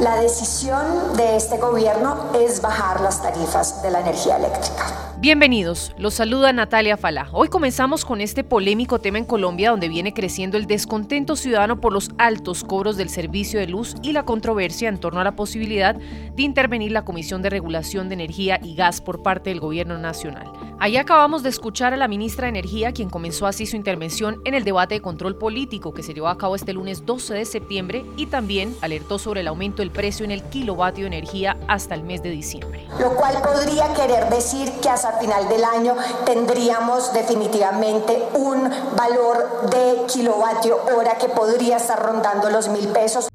[0.00, 5.12] La decisión de este gobierno es bajar las tarifas de la energía eléctrica.
[5.18, 7.28] Bienvenidos, los saluda Natalia Falá.
[7.32, 11.92] Hoy comenzamos con este polémico tema en Colombia donde viene creciendo el descontento ciudadano por
[11.92, 15.94] los altos cobros del servicio de luz y la controversia en torno a la posibilidad
[15.94, 20.50] de intervenir la Comisión de Regulación de Energía y Gas por parte del Gobierno Nacional.
[20.82, 24.54] Ahí acabamos de escuchar a la ministra de Energía, quien comenzó así su intervención en
[24.54, 28.06] el debate de control político que se llevó a cabo este lunes 12 de septiembre
[28.16, 32.02] y también alertó sobre el aumento del precio en el kilovatio de energía hasta el
[32.02, 32.86] mes de diciembre.
[32.98, 38.62] Lo cual podría querer decir que hasta final del año tendríamos definitivamente un
[38.96, 43.28] valor de kilovatio hora que podría estar rondando los mil pesos.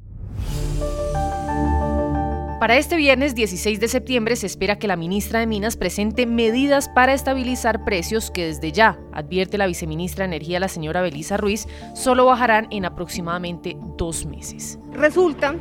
[2.66, 6.90] Para este viernes 16 de septiembre se espera que la ministra de Minas presente medidas
[6.90, 11.68] para estabilizar precios que desde ya, advierte la viceministra de Energía, la señora Belisa Ruiz,
[11.94, 14.80] solo bajarán en aproximadamente dos meses.
[14.94, 15.54] Resulta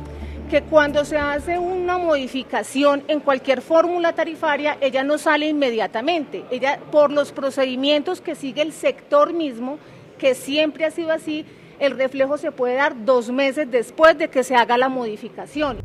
[0.49, 6.43] que cuando se hace una modificación en cualquier fórmula tarifaria, ella no sale inmediatamente.
[6.49, 9.77] Ella, por los procedimientos que sigue el sector mismo,
[10.17, 11.45] que siempre ha sido así,
[11.77, 15.83] el reflejo se puede dar dos meses después de que se haga la modificación.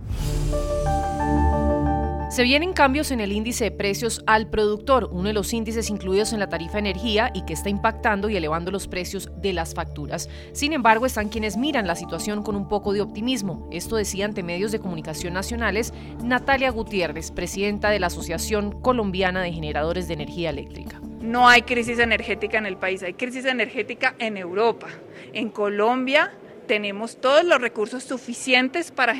[2.41, 6.33] Se vienen cambios en el índice de precios al productor, uno de los índices incluidos
[6.33, 9.75] en la tarifa de energía y que está impactando y elevando los precios de las
[9.75, 10.27] facturas.
[10.53, 13.69] Sin embargo, están quienes miran la situación con un poco de optimismo.
[13.71, 15.93] Esto decía ante medios de comunicación nacionales
[16.25, 20.99] Natalia Gutiérrez, presidenta de la Asociación Colombiana de Generadores de Energía Eléctrica.
[21.21, 24.87] No hay crisis energética en el país, hay crisis energética en Europa.
[25.35, 26.33] En Colombia
[26.67, 29.20] tenemos todos los recursos suficientes para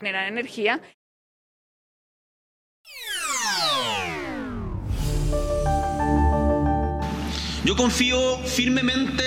[0.00, 0.80] generar energía.
[7.64, 9.22] Yo confío firmemente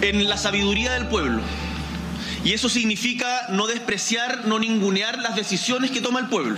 [0.00, 1.42] en la sabiduría del pueblo.
[2.44, 6.56] Y eso significa no despreciar, no ningunear las decisiones que toma el pueblo.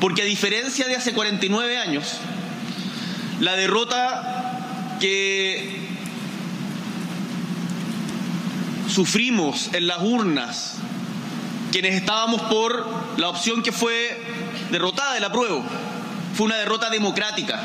[0.00, 2.16] Porque a diferencia de hace 49 años,
[3.40, 5.86] la derrota que
[8.88, 10.78] sufrimos en las urnas
[11.72, 14.20] quienes estábamos por la opción que fue
[14.70, 15.62] derrotada de la prueba.
[16.34, 17.60] Fue una derrota democrática,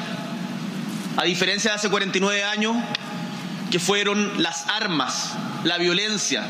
[1.17, 2.75] a diferencia de hace 49 años,
[3.69, 6.45] que fueron las armas, la violencia,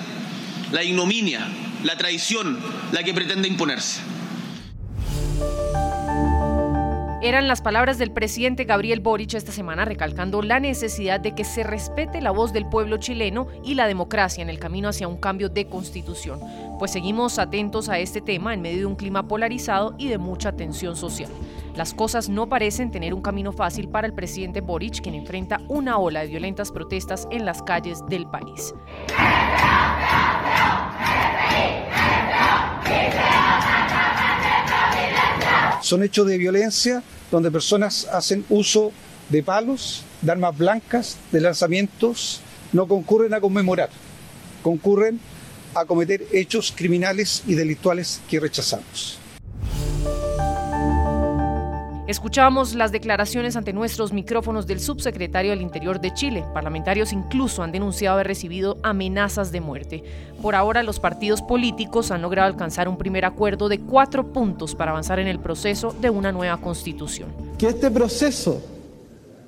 [0.71, 1.47] la ignominia,
[1.83, 2.59] la traición,
[2.91, 4.10] la que pretende imponerse.
[7.23, 11.61] Eran las palabras del presidente Gabriel Boric esta semana recalcando la necesidad de que se
[11.61, 15.47] respete la voz del pueblo chileno y la democracia en el camino hacia un cambio
[15.47, 16.39] de constitución.
[16.79, 20.53] Pues seguimos atentos a este tema en medio de un clima polarizado y de mucha
[20.53, 21.29] tensión social.
[21.75, 25.99] Las cosas no parecen tener un camino fácil para el presidente Boric, quien enfrenta una
[25.99, 28.73] ola de violentas protestas en las calles del país.
[35.81, 38.91] Son hechos de violencia donde personas hacen uso
[39.29, 42.41] de palos, de armas blancas, de lanzamientos,
[42.73, 43.89] no concurren a conmemorar,
[44.61, 45.19] concurren
[45.73, 49.20] a cometer hechos criminales y delictuales que rechazamos.
[52.11, 56.43] Escuchamos las declaraciones ante nuestros micrófonos del subsecretario del Interior de Chile.
[56.53, 60.03] Parlamentarios incluso han denunciado haber recibido amenazas de muerte.
[60.41, 64.91] Por ahora, los partidos políticos han logrado alcanzar un primer acuerdo de cuatro puntos para
[64.91, 67.29] avanzar en el proceso de una nueva constitución.
[67.57, 68.61] Que este proceso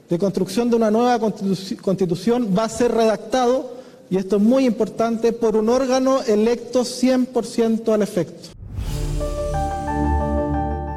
[0.09, 3.73] de construcción de una nueva constitución va a ser redactado,
[4.09, 8.62] y esto es muy importante, por un órgano electo 100% al efecto.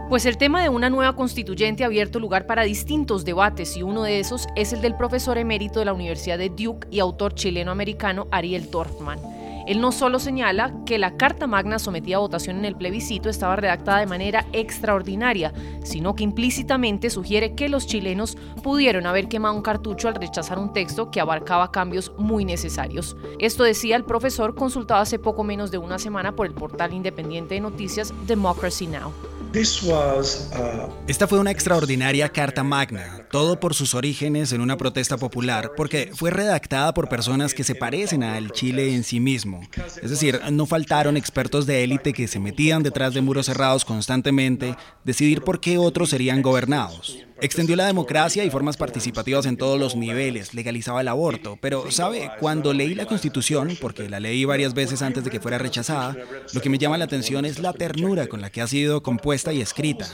[0.08, 4.04] Pues el tema de una nueva constituyente ha abierto lugar para distintos debates y uno
[4.04, 8.28] de esos es el del profesor emérito de la Universidad de Duke y autor chileno-americano
[8.30, 9.18] Ariel Dorfman.
[9.66, 13.56] Él no solo señala que la Carta Magna sometida a votación en el plebiscito estaba
[13.56, 19.62] redactada de manera extraordinaria, sino que implícitamente sugiere que los chilenos pudieron haber quemado un
[19.62, 23.16] cartucho al rechazar un texto que abarcaba cambios muy necesarios.
[23.40, 27.54] Esto decía el profesor consultado hace poco menos de una semana por el portal independiente
[27.54, 29.35] de noticias Democracy Now!
[29.56, 35.72] Uh, Esta fue una extraordinaria carta magna, todo por sus orígenes en una protesta popular,
[35.74, 39.62] porque fue redactada por personas que se parecen al Chile en sí mismo.
[40.02, 44.76] Es decir, no faltaron expertos de élite que se metían detrás de muros cerrados constantemente,
[45.04, 47.24] decidir por qué otros serían gobernados.
[47.40, 52.30] Extendió la democracia y formas participativas en todos los niveles, legalizaba el aborto, pero, ¿sabe?
[52.40, 56.16] Cuando leí la Constitución, porque la leí varias veces antes de que fuera rechazada,
[56.54, 59.52] lo que me llama la atención es la ternura con la que ha sido compuesta
[59.52, 60.08] y escrita.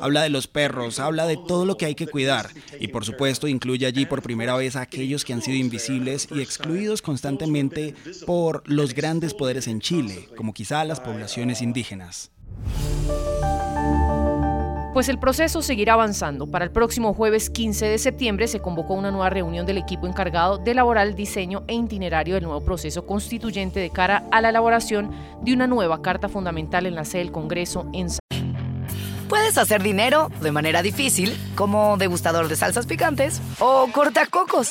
[0.00, 2.50] Habla de los perros, habla de todo lo que hay que cuidar,
[2.80, 6.40] y por supuesto incluye allí por primera vez a aquellos que han sido invisibles y
[6.40, 7.94] excluidos constantemente
[8.26, 12.30] por los grandes poderes en Chile, como quizá las poblaciones indígenas.
[14.94, 16.46] Pues el proceso seguirá avanzando.
[16.46, 20.58] Para el próximo jueves 15 de septiembre se convocó una nueva reunión del equipo encargado
[20.58, 25.10] de elaborar el diseño e itinerario del nuevo proceso constituyente de cara a la elaboración
[25.42, 28.06] de una nueva carta fundamental en la sede del Congreso en
[29.28, 34.70] Puedes hacer dinero de manera difícil, como degustador de salsas picantes, o cortacocos,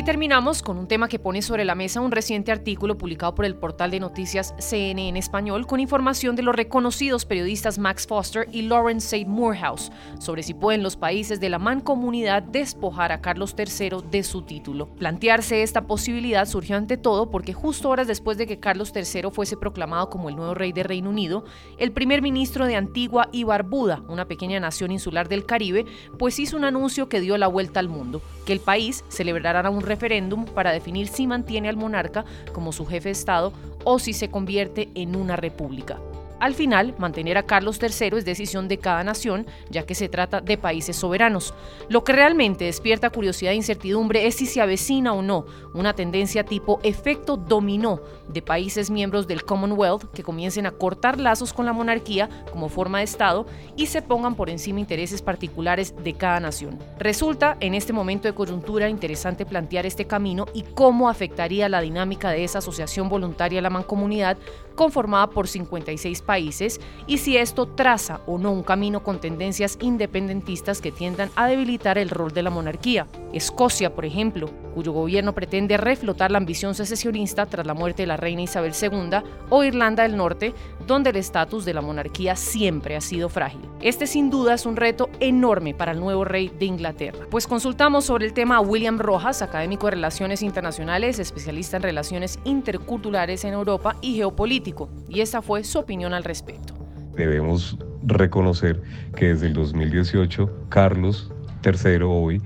[0.00, 3.44] Y terminamos con un tema que pone sobre la mesa un reciente artículo publicado por
[3.44, 8.62] el portal de noticias CNN español con información de los reconocidos periodistas Max Foster y
[8.62, 13.98] Lawrence Said Morehouse sobre si pueden los países de la mancomunidad despojar a Carlos III
[14.10, 14.88] de su título.
[14.96, 19.58] Plantearse esta posibilidad surgió ante todo porque justo horas después de que Carlos III fuese
[19.58, 21.44] proclamado como el nuevo rey de Reino Unido,
[21.76, 25.84] el primer ministro de Antigua y Barbuda, una pequeña nación insular del Caribe,
[26.18, 29.89] pues hizo un anuncio que dio la vuelta al mundo, que el país celebrará un
[29.90, 33.52] referéndum para definir si mantiene al monarca como su jefe de Estado
[33.84, 35.98] o si se convierte en una república.
[36.40, 40.40] Al final, mantener a Carlos III es decisión de cada nación, ya que se trata
[40.40, 41.54] de países soberanos.
[41.88, 45.44] Lo que realmente despierta curiosidad e incertidumbre es si se avecina o no
[45.74, 51.52] una tendencia tipo efecto dominó de países miembros del Commonwealth que comiencen a cortar lazos
[51.52, 53.46] con la monarquía como forma de Estado
[53.76, 56.78] y se pongan por encima intereses particulares de cada nación.
[56.98, 62.30] Resulta en este momento de coyuntura interesante plantear este camino y cómo afectaría la dinámica
[62.30, 64.38] de esa asociación voluntaria a la mancomunidad
[64.80, 70.80] conformada por 56 países y si esto traza o no un camino con tendencias independentistas
[70.80, 73.06] que tiendan a debilitar el rol de la monarquía.
[73.32, 78.16] Escocia, por ejemplo, cuyo gobierno pretende reflotar la ambición secesionista tras la muerte de la
[78.16, 79.18] reina Isabel II,
[79.48, 80.54] o Irlanda del Norte,
[80.86, 83.60] donde el estatus de la monarquía siempre ha sido frágil.
[83.80, 87.26] Este sin duda es un reto enorme para el nuevo rey de Inglaterra.
[87.30, 92.38] Pues consultamos sobre el tema a William Rojas, académico de Relaciones Internacionales, especialista en relaciones
[92.44, 96.74] interculturales en Europa y geopolítico, y esta fue su opinión al respecto.
[97.14, 98.82] Debemos reconocer
[99.14, 101.30] que desde el 2018 Carlos
[101.64, 102.40] III hoy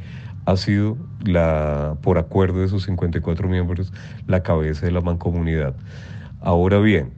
[0.46, 3.92] ha sido, la, por acuerdo de sus 54 miembros,
[4.26, 5.74] la cabeza de la mancomunidad.
[6.40, 7.12] Ahora bien,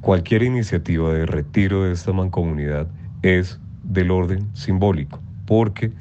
[0.00, 2.88] cualquier iniciativa de retiro de esta mancomunidad
[3.22, 5.92] es del orden simbólico, porque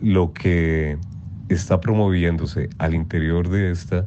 [0.00, 0.98] lo que
[1.48, 4.06] está promoviéndose al interior de esta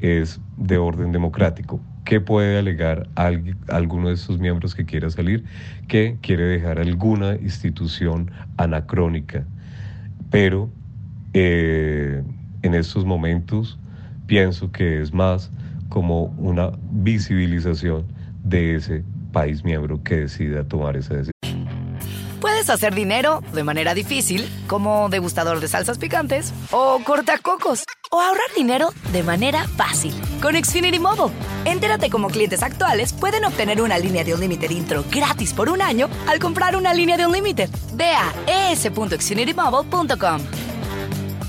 [0.00, 1.80] es de orden democrático.
[2.04, 5.44] ¿Qué puede alegar alguno de estos miembros que quiera salir?
[5.86, 9.46] Que quiere dejar alguna institución anacrónica,
[10.30, 10.70] pero
[11.34, 12.22] eh,
[12.62, 13.78] en estos momentos
[14.26, 15.50] pienso que es más
[15.88, 18.06] como una visibilización
[18.44, 21.32] de ese país miembro que decida tomar esa decisión.
[22.40, 28.46] Puedes hacer dinero de manera difícil, como degustador de salsas picantes, o cortacocos, o ahorrar
[28.56, 31.34] dinero de manera fácil con Xfinity Mobile.
[31.66, 35.82] Entérate cómo clientes actuales pueden obtener una línea de un límite intro gratis por un
[35.82, 37.68] año al comprar una línea de un límite.
[37.94, 40.40] Ve a es.xfinitymobile.com.